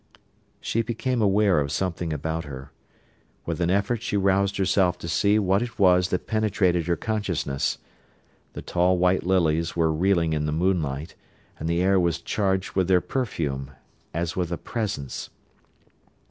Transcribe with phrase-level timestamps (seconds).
[0.59, 2.71] She became aware of something about her.
[3.45, 7.77] With an effort she roused herself to see what it was that penetrated her consciousness.
[8.53, 11.13] The tall white lilies were reeling in the moonlight,
[11.59, 13.69] and the air was charged with their perfume,
[14.11, 15.29] as with a presence.